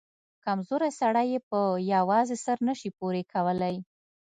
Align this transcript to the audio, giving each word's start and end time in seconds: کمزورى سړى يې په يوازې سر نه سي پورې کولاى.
کمزورى 0.45 0.89
سړى 0.99 1.25
يې 1.31 1.39
په 1.49 1.59
يوازې 1.93 2.37
سر 2.45 2.57
نه 2.67 2.73
سي 2.79 2.89
پورې 2.97 3.21
کولاى. 3.33 3.75